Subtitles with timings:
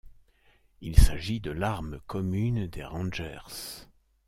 [0.81, 3.85] Il s'agit de l'arme commune des Rangers.